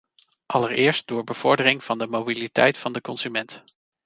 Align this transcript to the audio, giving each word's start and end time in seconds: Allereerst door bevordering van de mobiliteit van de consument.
Allereerst 0.47 1.07
door 1.07 1.23
bevordering 1.23 1.83
van 1.83 1.97
de 1.97 2.07
mobiliteit 2.07 2.77
van 2.77 2.93
de 2.93 3.01
consument. 3.01 3.63